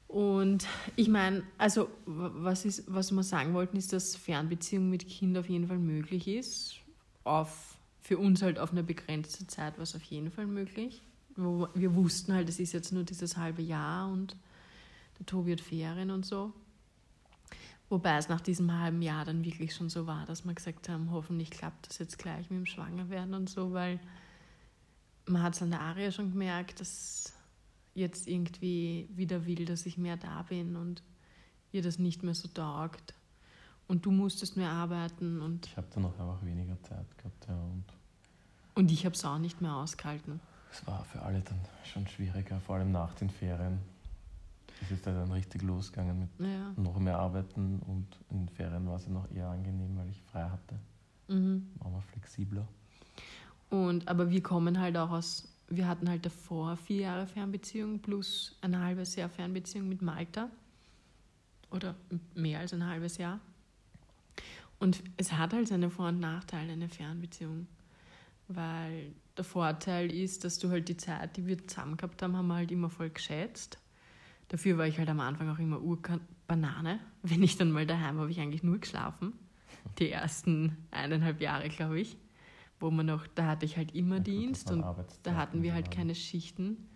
[0.09, 0.67] Und
[0.97, 5.49] ich meine, also was, ist, was wir sagen wollten, ist, dass Fernbeziehung mit Kind auf
[5.49, 6.77] jeden Fall möglich ist.
[7.25, 7.74] Auf,
[8.05, 11.03] für uns halt auf eine begrenzte Zeit war es auf jeden Fall möglich.
[11.37, 14.37] Wir wussten halt, es ist jetzt nur dieses halbe Jahr und
[15.19, 16.53] der Tobi hat Ferien und so.
[17.89, 21.11] Wobei es nach diesem halben Jahr dann wirklich schon so war, dass wir gesagt haben,
[21.13, 23.99] hoffentlich klappt das jetzt gleich mit dem Schwangerwerden und so, weil
[25.27, 27.33] man hat es an der Aria schon gemerkt, dass
[27.95, 31.03] jetzt irgendwie wieder will, dass ich mehr da bin und
[31.73, 33.15] ihr das nicht mehr so taugt.
[33.87, 35.67] Und du musstest mehr arbeiten und.
[35.67, 37.55] Ich habe dann auch einfach weniger Zeit gehabt, ja.
[37.55, 37.85] Und,
[38.75, 40.41] und ich habe es auch nicht mehr ausgehalten.
[40.73, 43.79] Es war für alle dann schon schwieriger, vor allem nach den Ferien.
[44.83, 46.73] Es ist dann richtig losgegangen mit ja.
[46.77, 50.21] noch mehr Arbeiten und in den Ferien war es ja noch eher angenehm, weil ich
[50.23, 50.79] frei hatte.
[51.29, 51.71] Mhm.
[51.79, 52.67] War mal flexibler.
[53.71, 58.57] Und, aber wir kommen halt auch aus, wir hatten halt davor vier Jahre Fernbeziehung plus
[58.61, 60.49] ein halbes Jahr Fernbeziehung mit Malta.
[61.71, 61.95] Oder
[62.35, 63.41] mehr als ein halbes Jahr.
[64.79, 67.67] Und es hat halt seine Vor- und Nachteile, eine Fernbeziehung.
[68.49, 72.49] Weil der Vorteil ist, dass du halt die Zeit, die wir zusammen gehabt haben, haben
[72.49, 73.79] wir halt immer voll geschätzt.
[74.49, 77.01] Dafür war ich halt am Anfang auch immer Urbanane.
[77.23, 79.33] Wenn ich dann mal daheim war, habe ich eigentlich nur geschlafen.
[79.99, 82.17] Die ersten eineinhalb Jahre, glaube ich.
[82.81, 84.85] Wo man noch, da hatte ich halt immer ja, Dienst und
[85.23, 86.89] da hatten wir halt keine Schichten.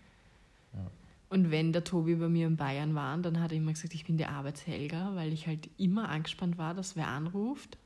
[1.31, 4.07] Und wenn der Tobi bei mir in Bayern war, dann hat er immer gesagt, ich
[4.07, 7.77] bin der Arbeitshelga, weil ich halt immer angespannt war, dass wer anruft.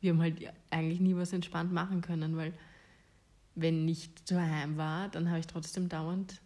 [0.00, 2.52] Wir haben halt eigentlich nie was entspannt machen können, weil
[3.54, 6.40] wenn ich daheim war, dann habe ich trotzdem dauernd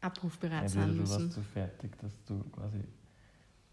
[0.00, 1.18] abrufbereit sein müssen.
[1.18, 2.82] Du warst so fertig, dass du quasi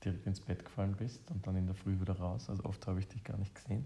[0.03, 2.49] direkt ins Bett gefallen bist und dann in der Früh wieder raus.
[2.49, 3.85] Also oft habe ich dich gar nicht gesehen.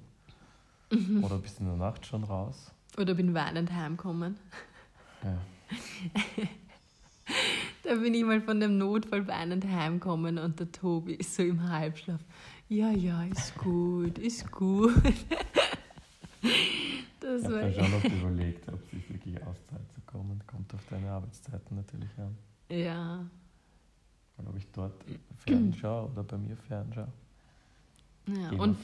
[0.91, 1.23] Mhm.
[1.23, 2.71] Oder bist in der Nacht schon raus.
[2.97, 4.35] Oder bin weinend heimgekommen.
[5.23, 5.37] Ja.
[7.87, 11.69] da bin ich mal von dem Notfall weinend heimgekommen und der Tobi ist so im
[11.69, 12.19] Halbschlaf.
[12.67, 14.93] Ja, ja, ist gut, ist gut.
[17.21, 20.41] das ich habe schon noch überlegt, ob sich wirklich auszahlt zu kommen.
[20.45, 22.37] Kommt auf deine Arbeitszeiten natürlich an.
[22.69, 23.25] Ja.
[24.35, 25.05] Weil ob ich dort
[25.37, 27.07] fernschaue oder bei mir fernschaue.
[28.27, 28.77] Ja, Game und,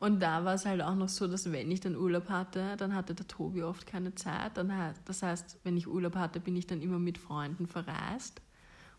[0.00, 2.94] und da war es halt auch noch so, dass wenn ich dann Urlaub hatte, dann
[2.94, 4.56] hatte der Tobi oft keine Zeit.
[4.56, 4.72] Dann,
[5.04, 8.40] das heißt, wenn ich Urlaub hatte, bin ich dann immer mit Freunden verreist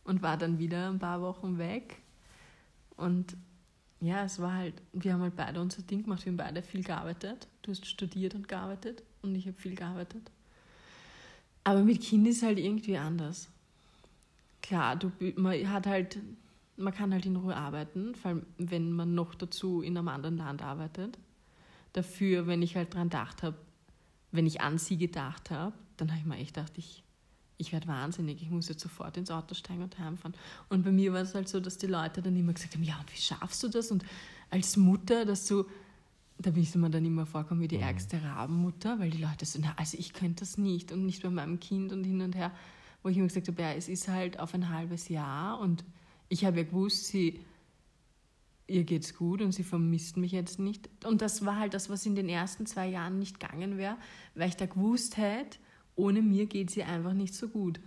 [0.03, 2.01] und war dann wieder ein paar Wochen weg.
[2.97, 3.37] Und
[4.01, 6.83] ja, es war halt, wir haben halt beide unser Ding gemacht, wir haben beide viel
[6.83, 7.47] gearbeitet.
[7.61, 10.29] Du hast studiert und gearbeitet und ich habe viel gearbeitet.
[11.63, 13.47] Aber mit Kind ist halt irgendwie anders.
[14.61, 16.19] Klar, du, man hat halt,
[16.79, 20.37] man kann halt in Ruhe arbeiten, vor allem wenn man noch dazu in einem anderen
[20.37, 21.19] Land arbeitet.
[21.93, 23.57] Dafür, wenn ich halt dran gedacht habe,
[24.31, 27.03] wenn ich an sie gedacht habe, dann habe ich mir echt gedacht, ich,
[27.57, 30.35] ich werde wahnsinnig, ich muss jetzt sofort ins Auto steigen und heimfahren.
[30.69, 32.97] Und bei mir war es halt so, dass die Leute dann immer gesagt haben, ja,
[32.99, 33.91] und wie schaffst du das?
[33.91, 34.05] Und
[34.49, 35.65] als Mutter, dass du,
[36.37, 37.83] da bin ich mir dann immer vorkommen wie die mhm.
[37.83, 41.29] ärgste Rabenmutter, weil die Leute so, na, also ich könnte das nicht und nicht bei
[41.29, 42.51] meinem Kind und hin und her,
[43.03, 45.83] wo ich immer gesagt habe, ja, es ist halt auf ein halbes Jahr und
[46.29, 47.39] ich habe ja gewusst, sie,
[48.67, 50.89] ihr geht's gut und sie vermisst mich jetzt nicht.
[51.03, 53.97] Und das war halt das, was in den ersten zwei Jahren nicht gegangen wäre,
[54.35, 55.57] weil ich da gewusst hätte,
[55.95, 57.79] ohne mir geht sie einfach nicht so gut.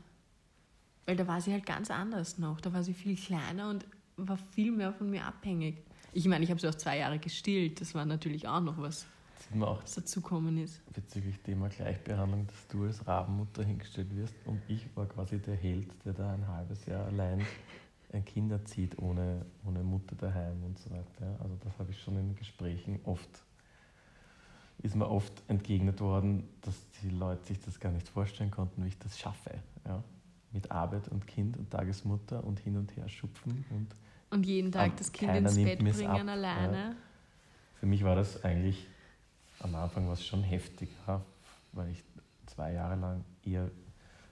[1.06, 2.60] Weil da war sie halt ganz anders noch.
[2.60, 5.78] Da war sie viel kleiner und war viel mehr von mir abhängig.
[6.12, 7.80] Ich meine, ich habe sie auch zwei Jahre gestillt.
[7.80, 9.06] Das war natürlich auch noch was,
[9.54, 10.82] was dazukommen ist.
[10.92, 15.88] Bezüglich Thema Gleichbehandlung, dass du als Rabenmutter hingestellt wirst und ich war quasi der Held,
[16.04, 17.44] der da ein halbes Jahr allein
[18.12, 21.38] ein Kind erzieht ohne, ohne Mutter daheim und so weiter.
[21.42, 23.42] Also das habe ich schon in Gesprächen oft
[24.82, 28.88] ist mir oft entgegnet worden, dass die Leute sich das gar nicht vorstellen konnten, wie
[28.88, 29.54] ich das schaffe.
[29.86, 30.02] Ja?
[30.52, 33.94] Mit Arbeit und Kind und Tagesmutter und hin und her schupfen und
[34.30, 36.96] Und jeden Tag das Kind ins Bett bringen ab, alleine.
[37.74, 38.86] Für mich war das eigentlich
[39.60, 41.24] am Anfang was schon heftiger,
[41.72, 42.02] weil ich
[42.46, 43.70] zwei Jahre lang eher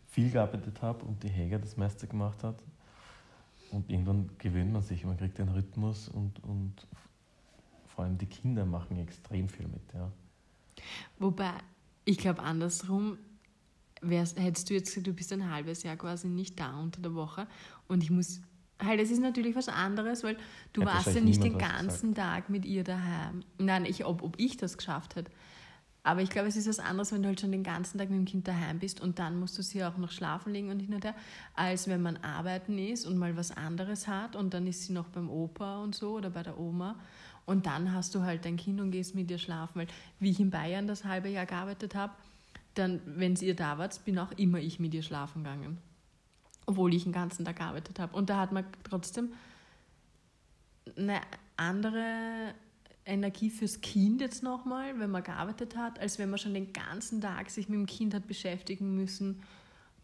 [0.08, 2.56] viel gearbeitet habe und die Heger das meiste gemacht hat.
[3.70, 6.74] Und irgendwann gewöhnt man sich, man kriegt den Rhythmus und, und
[7.86, 9.82] vor allem die Kinder machen extrem viel mit.
[9.94, 10.10] Ja.
[11.18, 11.52] Wobei,
[12.04, 13.18] ich glaube andersrum,
[14.00, 17.14] wärst, hättest du jetzt gesagt, du bist ein halbes Jahr quasi nicht da unter der
[17.14, 17.46] Woche
[17.88, 18.40] und ich muss,
[18.82, 20.36] halt, es ist natürlich was anderes, weil
[20.72, 23.44] du Hätte warst ja nicht den ganzen Tag mit ihr daheim.
[23.58, 25.30] Nein, ich, ob, ob ich das geschafft hätte.
[26.02, 28.18] Aber ich glaube, es ist was anderes, wenn du halt schon den ganzen Tag mit
[28.18, 30.94] dem Kind daheim bist und dann musst du sie auch noch schlafen legen und hin
[30.94, 31.14] und her,
[31.54, 35.08] als wenn man arbeiten ist und mal was anderes hat und dann ist sie noch
[35.08, 36.96] beim Opa und so oder bei der Oma
[37.50, 39.80] und dann hast du halt dein Kind und gehst mit ihr schlafen.
[39.80, 39.88] Weil,
[40.20, 42.12] wie ich in Bayern das halbe Jahr gearbeitet habe,
[42.74, 45.78] dann, wenn ihr da wart, bin auch immer ich mit ihr schlafen gegangen.
[46.66, 48.16] Obwohl ich den ganzen Tag gearbeitet habe.
[48.16, 49.32] Und da hat man trotzdem
[50.96, 51.20] eine
[51.56, 52.54] andere
[53.06, 57.20] Energie fürs Kind jetzt nochmal, wenn man gearbeitet hat, als wenn man schon den ganzen
[57.20, 59.42] Tag sich mit dem Kind hat beschäftigen müssen,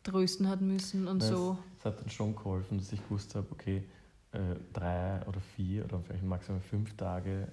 [0.03, 1.59] trösten hat müssen und Nein, so.
[1.79, 3.85] Es, hat dann schon geholfen, dass ich gewusst habe, okay,
[4.33, 4.39] äh,
[4.73, 7.49] drei oder vier oder vielleicht maximal fünf Tage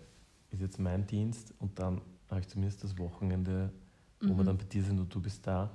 [0.51, 3.71] ist jetzt mein Dienst und dann habe ich zumindest das Wochenende,
[4.21, 4.45] wo wir Mhm.
[4.45, 5.69] dann bei dir sind und du bist da.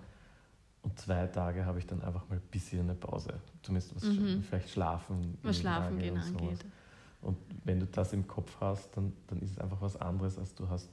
[0.83, 3.35] Und zwei Tage habe ich dann einfach mal ein bisschen eine Pause.
[3.62, 4.42] Zumindest was Mhm.
[4.42, 5.37] vielleicht schlafen.
[5.42, 6.64] Was schlafen gehen angeht.
[7.20, 10.54] Und wenn du das im Kopf hast, dann, dann ist es einfach was anderes, als
[10.54, 10.90] du hast,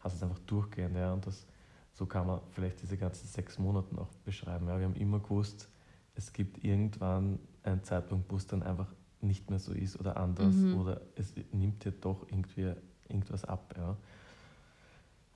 [0.00, 0.96] hast es einfach durchgehend.
[0.96, 1.12] Ja?
[1.12, 1.46] Und das,
[1.92, 4.68] so kann man vielleicht diese ganzen sechs Monate auch beschreiben.
[4.68, 4.78] Ja?
[4.78, 5.68] Wir haben immer gewusst,
[6.14, 8.88] es gibt irgendwann einen Zeitpunkt, wo es dann einfach
[9.20, 10.78] nicht mehr so ist oder anders Mhm.
[10.78, 12.74] oder es nimmt dir doch irgendwie
[13.08, 13.74] irgendwas ab.
[13.76, 13.96] Ja?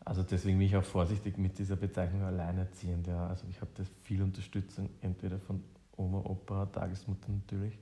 [0.04, 3.06] Also deswegen bin ich auch vorsichtig mit dieser Bezeichnung alleinerziehend.
[3.06, 3.28] Ja?
[3.28, 5.62] Also ich habe da viel Unterstützung, entweder von
[5.96, 7.78] Oma, Opa, Tagesmutter natürlich.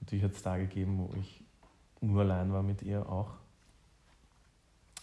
[0.00, 1.44] Natürlich hat es Tage gegeben, wo ich
[2.00, 3.34] nur allein war mit ihr auch.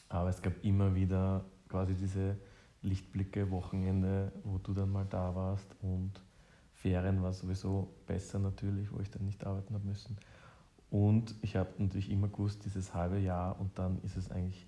[0.09, 2.37] Aber es gab immer wieder quasi diese
[2.81, 6.11] Lichtblicke, Wochenende, wo du dann mal da warst und
[6.73, 10.17] Ferien war sowieso besser natürlich, wo ich dann nicht arbeiten habe müssen.
[10.91, 14.67] Und ich habe natürlich immer gewusst, dieses halbe Jahr und dann ist es eigentlich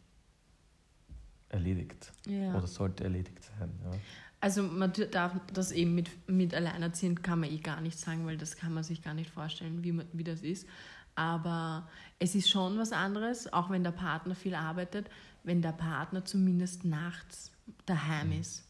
[1.49, 2.55] erledigt Ja.
[2.55, 3.69] oder sollte erledigt sein.
[3.83, 3.91] Ja.
[4.39, 8.38] Also man darf das eben mit, mit Alleinerziehend kann man eh gar nicht sagen, weil
[8.38, 10.67] das kann man sich gar nicht vorstellen, wie, man, wie das ist.
[11.15, 11.88] Aber
[12.19, 15.10] es ist schon was anderes, auch wenn der Partner viel arbeitet,
[15.43, 17.51] wenn der Partner zumindest nachts
[17.86, 18.65] daheim ist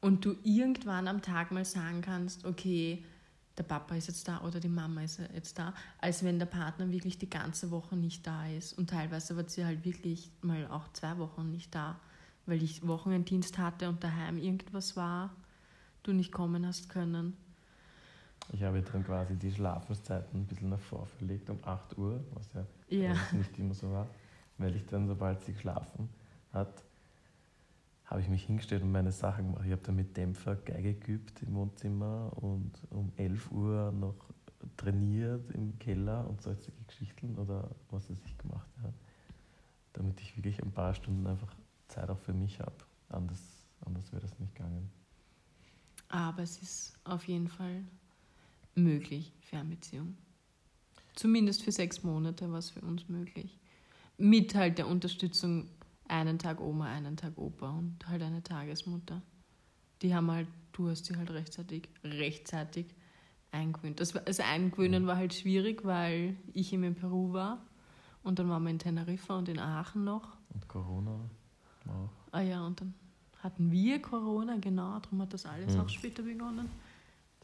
[0.00, 3.04] und du irgendwann am Tag mal sagen kannst, okay,
[3.56, 6.90] der Papa ist jetzt da oder die Mama ist jetzt da, als wenn der Partner
[6.90, 8.78] wirklich die ganze Woche nicht da ist.
[8.78, 11.98] Und teilweise war sie halt wirklich mal auch zwei Wochen nicht da,
[12.46, 15.34] weil ich Wochenenddienst hatte und daheim irgendwas war,
[16.04, 17.36] du nicht kommen hast können.
[18.52, 22.64] Ich habe dann quasi die Schlafenszeiten ein bisschen nach vorverlegt um 8 Uhr, was ja
[22.88, 23.14] Ja.
[23.32, 24.06] nicht immer so war,
[24.56, 26.08] weil ich dann, sobald sie geschlafen
[26.52, 26.82] hat,
[28.06, 29.64] habe ich mich hingestellt und meine Sachen gemacht.
[29.66, 34.14] Ich habe dann mit Dämpfer Geige geübt im Wohnzimmer und um 11 Uhr noch
[34.78, 38.94] trainiert im Keller und solche Geschichten oder was weiß ich gemacht habe.
[39.92, 41.54] Damit ich wirklich ein paar Stunden einfach
[41.88, 42.72] Zeit auch für mich habe.
[43.10, 43.40] Anders,
[43.84, 44.90] anders wäre das nicht gegangen.
[46.08, 47.84] Aber es ist auf jeden Fall
[48.78, 50.16] möglich, Fernbeziehung.
[51.14, 53.58] Zumindest für sechs Monate war es für uns möglich.
[54.16, 55.68] Mit halt der Unterstützung
[56.06, 59.20] einen Tag Oma, einen Tag Opa und halt eine Tagesmutter.
[60.02, 62.86] Die haben halt, du hast sie halt rechtzeitig, rechtzeitig
[63.50, 64.00] eingewöhnt.
[64.00, 67.64] Das, war- das Eingewöhnen war halt schwierig, weil ich eben in Peru war
[68.22, 70.36] und dann waren wir in Teneriffa und in Aachen noch.
[70.54, 71.18] Und Corona
[71.88, 72.10] auch.
[72.32, 72.94] Ah ja, und dann
[73.42, 75.80] hatten wir Corona, genau, darum hat das alles Hm.
[75.80, 76.68] auch später begonnen.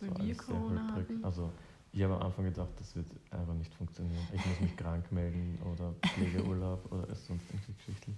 [0.01, 1.25] Weil war wir Corona hatten.
[1.25, 1.53] Also
[1.93, 4.27] ich habe am Anfang gedacht, das wird einfach nicht funktionieren.
[4.33, 8.17] Ich muss mich krank melden oder Pflegeurlaub oder sonst irgendwelche Geschichten.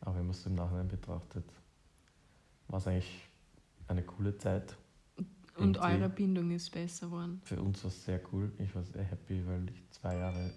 [0.00, 1.44] Aber wenn man es im Nachhinein betrachtet,
[2.68, 3.28] war es eigentlich
[3.88, 4.76] eine coole Zeit.
[5.56, 7.40] Und irgendwie- eure Bindung ist besser geworden.
[7.44, 8.52] Für uns war es sehr cool.
[8.58, 10.52] Ich war sehr happy, weil ich zwei Jahre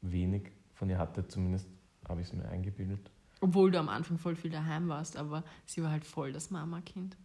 [0.00, 1.26] wenig von ihr hatte.
[1.28, 1.68] Zumindest
[2.08, 3.10] habe ich es mir eingebildet.
[3.42, 7.16] Obwohl du am Anfang voll viel daheim warst, aber sie war halt voll das Mama-Kind.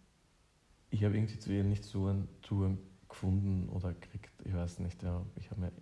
[0.96, 2.78] Ich habe irgendwie zu ihr nicht so einen Zugang
[3.10, 4.32] gefunden oder gekriegt.
[4.46, 5.04] Ich weiß nicht.
[5.04, 5.26] Ja.
[5.36, 5.74] Ich habe mir,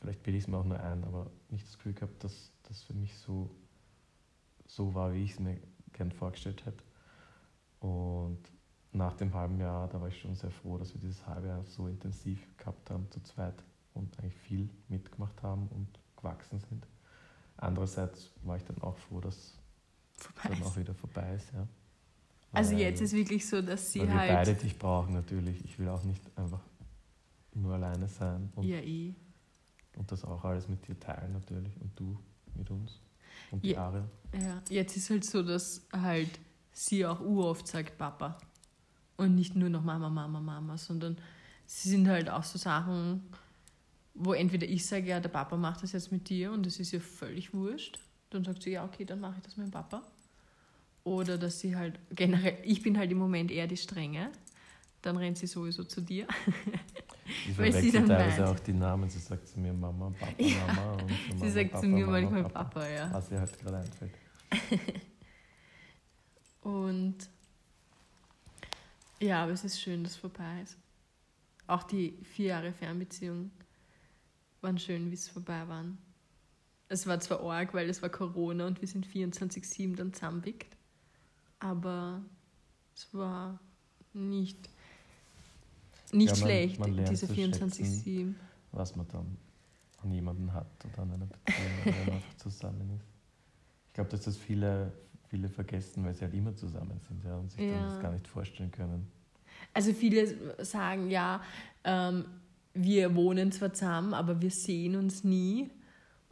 [0.00, 2.82] vielleicht bilde ich es mir auch nur ein, aber nicht das Gefühl gehabt, dass das
[2.82, 3.54] für mich so,
[4.66, 5.60] so war, wie ich es mir
[5.92, 6.82] gern vorgestellt hätte.
[7.78, 8.40] Und
[8.90, 11.64] nach dem halben Jahr, da war ich schon sehr froh, dass wir dieses halbe Jahr
[11.64, 13.62] so intensiv gehabt haben, zu zweit
[13.94, 16.84] und eigentlich viel mitgemacht haben und gewachsen sind.
[17.58, 19.56] Andererseits war ich dann auch froh, dass
[20.14, 20.48] Vorbei.
[20.48, 21.52] dann auch wieder vorbei ist.
[21.52, 21.68] Ja.
[22.52, 24.32] Also jetzt ist wirklich so, dass sie weil wir halt.
[24.32, 25.64] beide dich brauchen natürlich.
[25.64, 26.60] Ich will auch nicht einfach
[27.54, 28.50] nur alleine sein.
[28.54, 29.14] Und ja, eh.
[29.96, 32.18] Und das auch alles mit dir teilen natürlich und du
[32.54, 33.00] mit uns
[33.50, 33.86] und die Ja.
[33.86, 34.04] Ariel.
[34.40, 36.30] Ja, jetzt ist halt so, dass halt
[36.72, 38.38] sie auch uroft sagt Papa.
[39.16, 41.18] Und nicht nur noch Mama, Mama, Mama, sondern
[41.66, 43.22] sie sind halt auch so Sachen,
[44.14, 46.92] wo entweder ich sage, ja, der Papa macht das jetzt mit dir und das ist
[46.92, 48.00] ihr völlig wurscht.
[48.30, 50.02] Dann sagt sie, ja, okay, dann mache ich das mit dem Papa.
[51.04, 54.30] Oder dass sie halt generell, ich bin halt im Moment eher die Strenge.
[55.02, 56.26] Dann rennt sie sowieso zu dir.
[57.46, 58.52] Sie Weil sie dann teilweise meint.
[58.56, 59.08] auch die Namen.
[59.08, 60.66] Sie sagt zu mir Mama, Papa, Ja.
[60.66, 60.92] Mama.
[61.02, 63.12] Und Sie Mama, sagt Papa, zu mir Mama, manchmal Papa, ja.
[63.12, 64.12] Was ihr halt gerade einfällt.
[66.62, 67.16] Und
[69.20, 70.76] ja, aber es ist schön, dass es vorbei ist.
[71.66, 73.50] Auch die vier Jahre Fernbeziehung
[74.60, 75.98] waren schön, wie es vorbei waren.
[76.88, 80.76] Es war zwar arg, weil es war Corona und wir sind 24-7 dann zusammengewickt,
[81.62, 82.22] aber
[82.94, 83.58] es war
[84.12, 84.68] nicht,
[86.12, 88.34] nicht Ja, man- schlecht, man diese zu 24-7.
[88.72, 89.36] Was man dann
[90.02, 93.06] an jemanden hat oder an einer Beziehung, wenn man einfach zusammen ist.
[93.88, 94.92] Ich glaube, dass das viele,
[95.28, 97.86] viele vergessen, weil sie halt immer zusammen sind ja, und sich Ja.
[97.86, 99.06] das gar nicht vorstellen können.
[99.74, 101.42] Also viele sagen ja,
[101.84, 102.24] ähm,
[102.74, 105.70] wir wohnen zwar zusammen, aber wir sehen uns nie.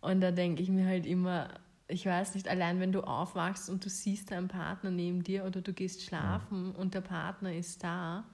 [0.01, 1.49] Und da denke ich mir halt immer,
[1.91, 5.61] ich weiß nicht, allein wenn du aufwachst und du siehst deinen Partner neben dir oder
[5.61, 8.25] du gehst schlafen und der Partner ist da,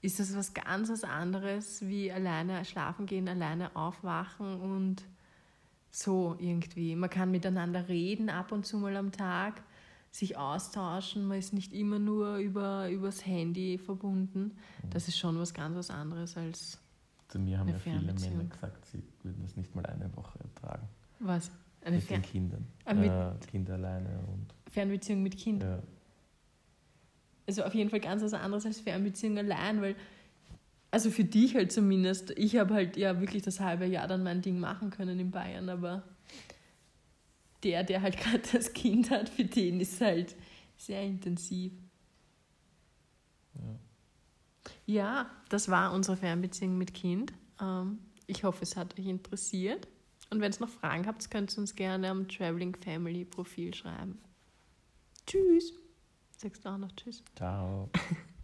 [0.00, 5.02] ist das was ganz was anderes wie alleine schlafen gehen, alleine aufwachen und
[5.90, 6.94] so irgendwie.
[6.96, 9.62] Man kann miteinander reden ab und zu mal am Tag,
[10.10, 14.56] sich austauschen, man ist nicht immer nur über übers Handy verbunden.
[14.90, 16.78] Das ist schon was ganz was anderes als
[17.28, 20.88] Zu mir haben ja viele Männer gesagt, sie würden das nicht mal eine Woche ertragen.
[21.18, 21.50] was?
[21.86, 22.66] Eine mit Fern den Kindern.
[22.84, 25.62] Ah, mit- äh, Kinder alleine und Fernbeziehung mit Kind.
[25.62, 25.82] ja,
[27.46, 29.96] Also auf jeden Fall ganz was anderes als Fernbeziehung allein, weil,
[30.90, 34.42] also für dich halt zumindest, ich habe halt ja wirklich das halbe Jahr dann mein
[34.42, 36.02] Ding machen können in Bayern, aber
[37.62, 40.34] der, der halt gerade das Kind hat, für den ist halt
[40.76, 41.72] sehr intensiv.
[43.54, 43.62] ja.
[44.88, 47.32] Ja, das war unsere Fernbeziehung mit Kind.
[47.60, 49.88] Ähm, ich hoffe, es hat euch interessiert.
[50.30, 54.18] Und wenn es noch Fragen habt, könnt ihr uns gerne am Traveling Family Profil schreiben.
[55.26, 55.72] Tschüss.
[56.36, 57.22] Sagst du auch noch Tschüss?
[57.34, 57.90] Ciao.